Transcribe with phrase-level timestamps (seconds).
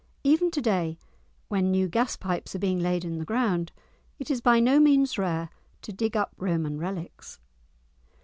[0.23, 0.97] Even to day,
[1.47, 3.71] when new gas pipes are being laid in the ground,
[4.17, 5.51] it is by no means rare
[5.83, 7.39] to dig up Roman relics.